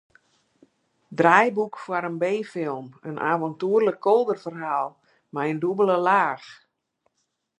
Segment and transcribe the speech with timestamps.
[1.19, 4.89] Draaiboek foar in b-film, in aventoerlik kolderferhaal,
[5.33, 6.47] mei in dûbelde laach.